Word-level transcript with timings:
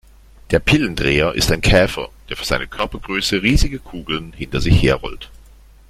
Der 0.49 0.57
Pillendreher 0.57 1.35
ist 1.35 1.51
ein 1.51 1.61
Käfer, 1.61 2.09
der 2.27 2.35
für 2.35 2.43
seine 2.43 2.65
Körpergröße 2.65 3.43
riesige 3.43 3.77
Kugeln 3.77 4.33
hinter 4.33 4.59
sich 4.59 4.81
her 4.81 4.95
rollt. 4.95 5.29